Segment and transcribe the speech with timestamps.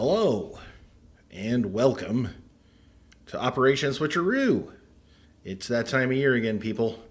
[0.00, 0.60] Hello,
[1.32, 2.28] and welcome
[3.26, 4.70] to Operation Switcheroo.
[5.42, 7.02] It's that time of year again, people.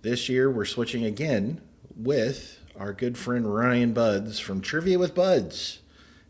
[0.00, 1.60] This year we're switching again
[1.94, 5.80] with our good friend Ryan Budds from Trivia with Budds.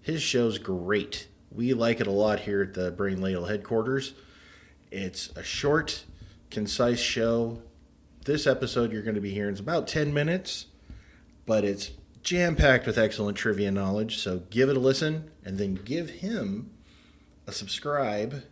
[0.02, 1.28] His show's great.
[1.52, 4.14] We like it a lot here at the Brain Ladle headquarters.
[4.90, 6.02] It's a short,
[6.50, 7.62] concise show.
[8.24, 10.66] This episode you're going to be hearing is about 10 minutes,
[11.46, 11.92] but it's
[12.28, 14.18] jam packed with excellent trivia knowledge.
[14.18, 16.70] So give it a listen and then give him
[17.46, 18.42] a subscribe,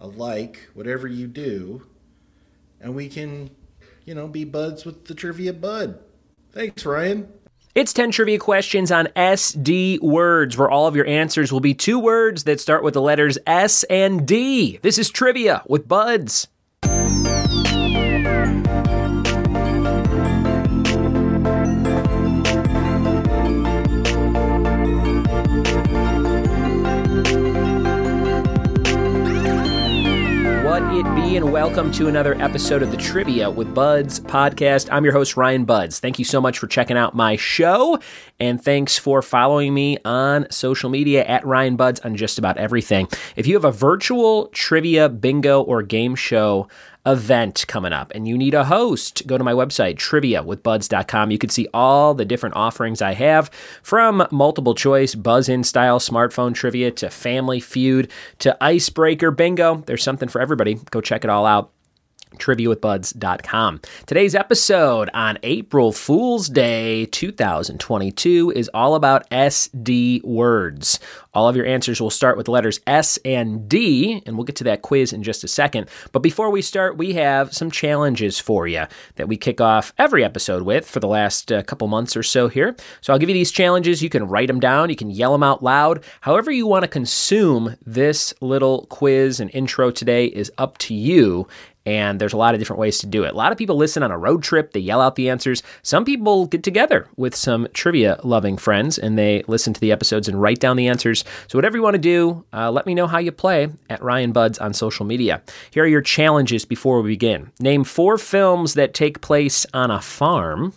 [0.00, 1.86] a like, whatever you do,
[2.80, 3.50] and we can,
[4.04, 6.00] you know, be buds with the trivia bud.
[6.50, 7.32] Thanks, Ryan.
[7.76, 12.00] It's 10 trivia questions on SD words, where all of your answers will be two
[12.00, 14.80] words that start with the letters S and D.
[14.82, 16.48] This is trivia with budds.
[30.94, 34.90] It be, and welcome to another episode of the Trivia with Budds podcast.
[34.92, 35.98] I'm your host, Ryan Budds.
[36.00, 37.98] Thank you so much for checking out my show,
[38.38, 43.08] and thanks for following me on social media at Ryan Budds on just about everything.
[43.36, 46.68] If you have a virtual trivia, bingo, or game show,
[47.04, 51.30] event coming up and you need a host, go to my website, triviawithbudds.com.
[51.30, 53.50] You can see all the different offerings I have
[53.82, 59.82] from multiple choice, buzz in style smartphone trivia to family feud to icebreaker bingo.
[59.86, 60.74] There's something for everybody.
[60.90, 61.72] Go check it all out
[62.38, 63.80] triviawithbudds.com.
[64.06, 70.98] Today's episode on April Fool's Day 2022 is all about SD words.
[71.34, 74.56] All of your answers will start with the letters S and D, and we'll get
[74.56, 75.88] to that quiz in just a second.
[76.12, 78.84] But before we start, we have some challenges for you
[79.16, 82.48] that we kick off every episode with for the last uh, couple months or so
[82.48, 82.76] here.
[83.00, 84.02] So I'll give you these challenges.
[84.02, 86.04] You can write them down, you can yell them out loud.
[86.20, 91.46] However, you want to consume this little quiz and intro today is up to you
[91.84, 93.32] and there's a lot of different ways to do it.
[93.32, 95.62] A lot of people listen on a road trip, they yell out the answers.
[95.82, 100.28] Some people get together with some trivia loving friends and they listen to the episodes
[100.28, 101.24] and write down the answers.
[101.48, 104.32] So, whatever you want to do, uh, let me know how you play at Ryan
[104.32, 105.42] Budds on social media.
[105.70, 107.50] Here are your challenges before we begin.
[107.58, 110.72] Name four films that take place on a farm.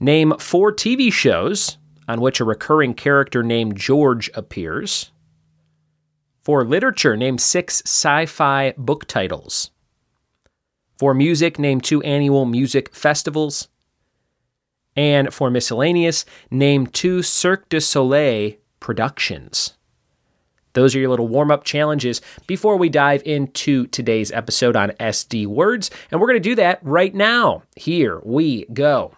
[0.00, 5.10] Name four TV shows on which a recurring character named George appears.
[6.42, 9.70] For literature, name six sci fi book titles.
[10.96, 13.68] For music, name two annual music festivals.
[14.96, 19.74] And for miscellaneous, name two Cirque du Soleil productions.
[20.72, 25.46] Those are your little warm up challenges before we dive into today's episode on SD
[25.46, 25.90] words.
[26.10, 27.62] And we're going to do that right now.
[27.76, 29.14] Here we go.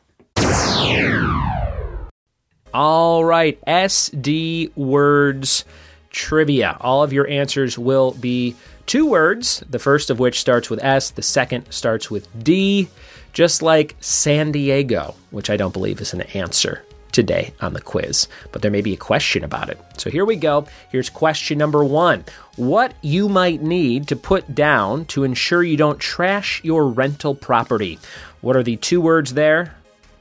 [2.74, 5.64] All right, SD words
[6.10, 6.76] trivia.
[6.80, 11.10] All of your answers will be two words, the first of which starts with S,
[11.10, 12.88] the second starts with D,
[13.32, 16.82] just like San Diego, which I don't believe is an answer
[17.12, 19.78] today on the quiz, but there may be a question about it.
[19.96, 20.66] So here we go.
[20.90, 22.24] Here's question number one
[22.56, 27.98] What you might need to put down to ensure you don't trash your rental property.
[28.40, 29.74] What are the two words there?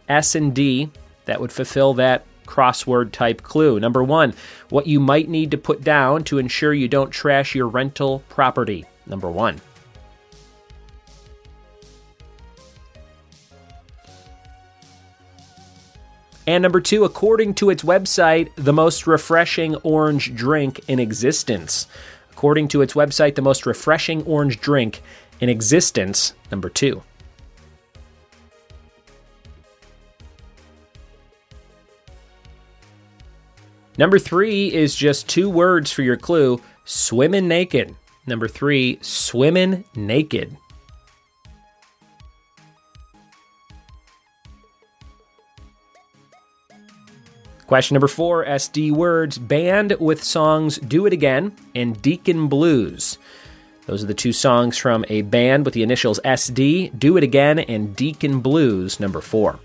[0.09, 0.89] S and D
[1.25, 3.79] that would fulfill that crossword type clue.
[3.79, 4.33] Number one,
[4.69, 8.85] what you might need to put down to ensure you don't trash your rental property.
[9.05, 9.61] Number one.
[16.47, 21.87] And number two, according to its website, the most refreshing orange drink in existence.
[22.31, 25.01] According to its website, the most refreshing orange drink
[25.41, 26.33] in existence.
[26.49, 27.03] Number two.
[33.97, 37.95] Number three is just two words for your clue swimming naked.
[38.27, 40.55] Number three, swimming naked.
[47.65, 53.17] Question number four SD words band with songs Do It Again and Deacon Blues.
[53.87, 57.59] Those are the two songs from a band with the initials SD, Do It Again,
[57.59, 59.59] and Deacon Blues, number four.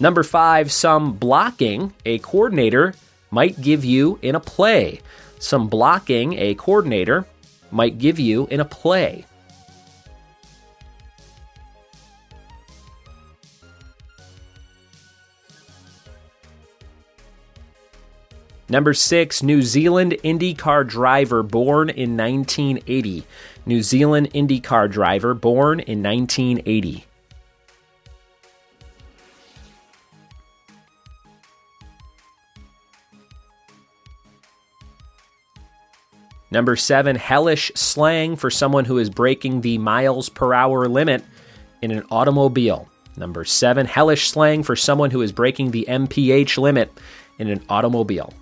[0.00, 2.94] Number five, some blocking a coordinator
[3.30, 5.00] might give you in a play.
[5.38, 7.26] Some blocking a coordinator
[7.70, 9.24] might give you in a play.
[18.70, 23.24] Number six, New Zealand IndyCar driver born in 1980.
[23.64, 27.07] New Zealand IndyCar driver born in 1980.
[36.50, 41.22] Number seven, hellish slang for someone who is breaking the miles per hour limit
[41.82, 42.88] in an automobile.
[43.16, 46.90] Number seven, hellish slang for someone who is breaking the MPH limit
[47.38, 48.32] in an automobile.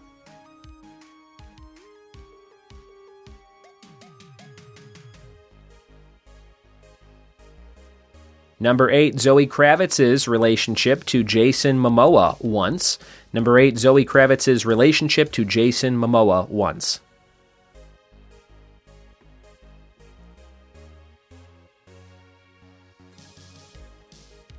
[8.58, 12.98] Number eight, Zoe Kravitz's relationship to Jason Momoa once.
[13.32, 17.00] Number eight, Zoe Kravitz's relationship to Jason Momoa once.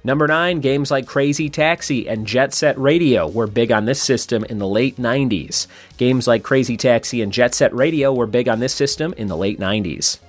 [0.08, 4.46] Number nine, games like Crazy Taxi and Jet Set Radio were big on this system
[4.46, 5.68] in the late 90s.
[5.98, 9.36] Games like Crazy Taxi and Jet Set Radio were big on this system in the
[9.36, 10.20] late 90s.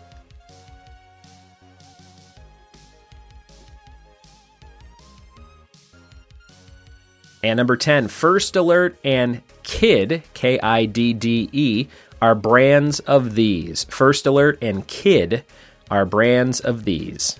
[7.45, 11.87] And number 10, First Alert and Kidde, K I D D E,
[12.21, 13.85] are brands of these.
[13.85, 15.45] First Alert and Kidde
[15.89, 17.39] are brands of these.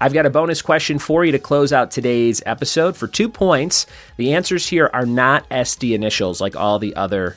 [0.00, 3.86] I've got a bonus question for you to close out today's episode for two points.
[4.18, 7.36] The answers here are not SD initials like all the other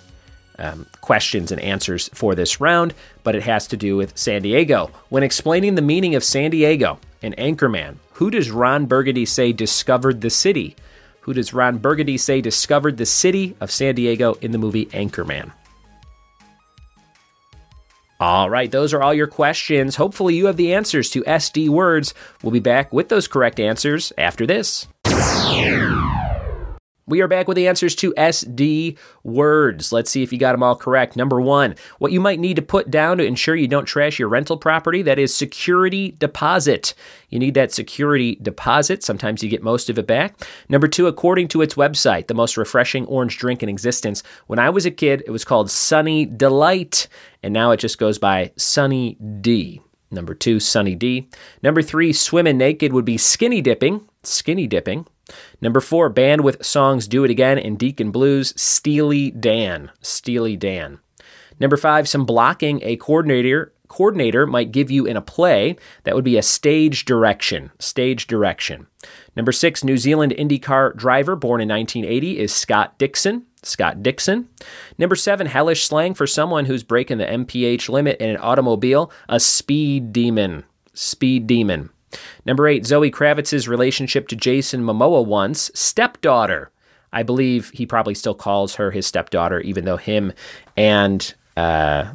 [0.58, 4.92] um, questions and answers for this round, but it has to do with San Diego.
[5.08, 10.20] When explaining the meaning of San Diego and Anchorman, who does Ron Burgundy say discovered
[10.20, 10.76] the city?
[11.22, 15.54] Who does Ron Burgundy say discovered the city of San Diego in the movie Anchorman?
[18.20, 19.96] All right, those are all your questions.
[19.96, 22.14] Hopefully, you have the answers to SD words.
[22.44, 24.88] We'll be back with those correct answers after this.
[27.10, 29.92] We are back with the answers to SD words.
[29.92, 31.16] Let's see if you got them all correct.
[31.16, 34.30] Number one, what you might need to put down to ensure you don't trash your
[34.30, 36.94] rental property that is security deposit.
[37.30, 39.02] You need that security deposit.
[39.02, 40.40] Sometimes you get most of it back.
[40.70, 44.22] Number two, according to its website, the most refreshing orange drink in existence.
[44.46, 47.08] When I was a kid, it was called Sunny Delight,
[47.42, 49.82] and now it just goes by Sunny D.
[50.12, 51.28] Number two, Sunny D.
[51.64, 54.08] Number three, swimming naked would be skinny dipping.
[54.22, 55.08] Skinny dipping.
[55.62, 59.92] Number four, band with songs Do It Again and Deacon Blues, Steely Dan.
[60.02, 61.00] Steely Dan.
[61.60, 65.76] Number five, some blocking a coordinator coordinator might give you in a play.
[66.04, 67.72] That would be a stage direction.
[67.80, 68.88] Stage direction.
[69.36, 73.46] Number six, New Zealand IndyCar driver born in 1980 is Scott Dixon.
[73.64, 74.48] Scott Dixon.
[74.98, 79.40] Number seven, hellish slang for someone who's breaking the MPH limit in an automobile, a
[79.40, 80.64] speed demon.
[80.94, 81.90] Speed demon.
[82.46, 86.72] Number eight, Zoe Kravitz's relationship to Jason Momoa once, stepdaughter.
[87.12, 90.34] I believe he probably still calls her his stepdaughter, even though him
[90.78, 92.14] and uh,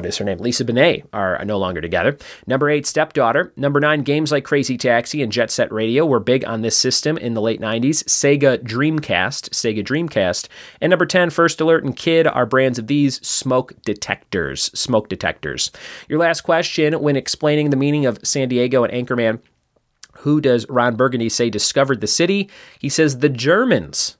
[0.00, 0.38] what is her name?
[0.38, 2.16] Lisa Bonet are no longer together.
[2.46, 3.52] Number eight, Stepdaughter.
[3.54, 7.18] Number nine, games like Crazy Taxi and Jet Set Radio were big on this system
[7.18, 8.02] in the late 90s.
[8.04, 10.48] Sega Dreamcast, Sega Dreamcast.
[10.80, 14.70] And number 10, First Alert and Kidde are brands of these smoke detectors.
[14.72, 15.70] Smoke detectors.
[16.08, 19.42] Your last question when explaining the meaning of San Diego and Anchorman.
[20.20, 22.48] Who does Ron Burgundy say discovered the city?
[22.78, 24.16] He says the Germans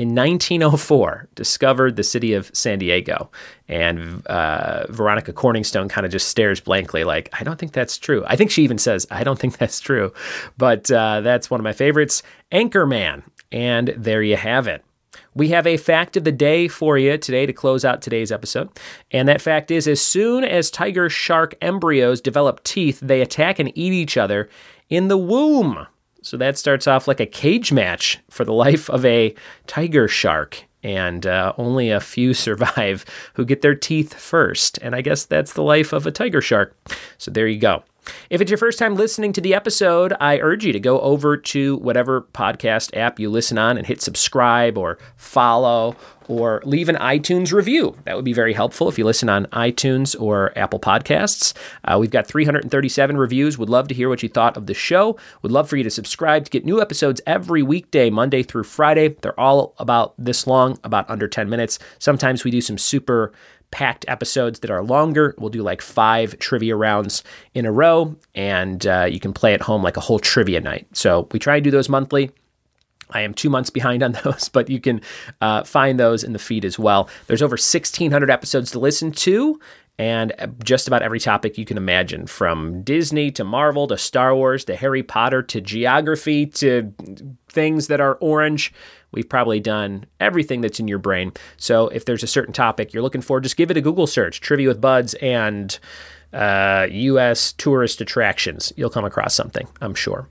[0.00, 3.30] in 1904 discovered the city of San Diego.
[3.68, 8.24] And uh, Veronica Corningstone kind of just stares blankly, like, I don't think that's true.
[8.26, 10.10] I think she even says, I don't think that's true.
[10.56, 13.22] But uh, that's one of my favorites Anchorman.
[13.52, 14.82] And there you have it.
[15.34, 18.70] We have a fact of the day for you today to close out today's episode.
[19.10, 23.70] And that fact is as soon as tiger shark embryos develop teeth, they attack and
[23.76, 24.48] eat each other
[24.88, 25.86] in the womb.
[26.22, 29.34] So that starts off like a cage match for the life of a
[29.66, 30.64] tiger shark.
[30.82, 34.78] And uh, only a few survive who get their teeth first.
[34.82, 36.74] And I guess that's the life of a tiger shark.
[37.18, 37.84] So there you go.
[38.30, 41.36] If it's your first time listening to the episode, I urge you to go over
[41.36, 45.96] to whatever podcast app you listen on and hit subscribe or follow
[46.28, 47.96] or leave an iTunes review.
[48.04, 51.54] That would be very helpful if you listen on iTunes or Apple Podcasts.
[51.84, 53.58] Uh, we've got 337 reviews.
[53.58, 55.18] Would love to hear what you thought of the show.
[55.42, 59.08] Would love for you to subscribe to get new episodes every weekday, Monday through Friday.
[59.08, 61.80] They're all about this long, about under 10 minutes.
[61.98, 63.32] Sometimes we do some super
[63.70, 65.34] packed episodes that are longer.
[65.38, 67.22] We'll do like five trivia rounds
[67.54, 70.86] in a row, and uh, you can play at home like a whole trivia night.
[70.92, 72.30] So we try and do those monthly.
[73.12, 75.00] I am two months behind on those, but you can
[75.40, 77.08] uh, find those in the feed as well.
[77.26, 79.60] There's over 1,600 episodes to listen to,
[79.98, 80.32] and
[80.64, 84.76] just about every topic you can imagine from Disney to Marvel to Star Wars to
[84.76, 86.92] Harry Potter to geography to
[87.48, 88.72] things that are orange.
[89.12, 91.32] We've probably done everything that's in your brain.
[91.56, 94.40] So if there's a certain topic you're looking for, just give it a Google search
[94.40, 95.78] Trivia with Budds and
[96.32, 97.52] uh, U.S.
[97.52, 98.72] tourist attractions.
[98.76, 100.28] You'll come across something, I'm sure.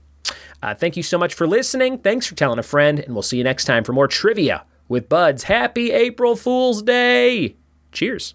[0.62, 1.98] Uh, thank you so much for listening.
[1.98, 5.08] Thanks for telling a friend, and we'll see you next time for more trivia with
[5.08, 5.44] Budds.
[5.44, 7.56] Happy April Fool's Day!
[7.92, 8.34] Cheers.